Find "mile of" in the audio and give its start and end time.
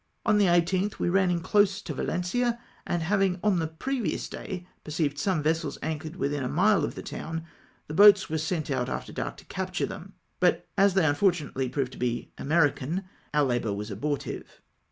6.49-6.95